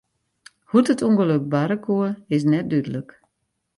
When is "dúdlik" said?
2.71-3.09